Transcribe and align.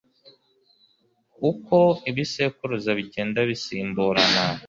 uko 1.49 1.77
ibisekuruza 2.09 2.89
bigenda 2.99 3.39
bisimburana 3.49 4.43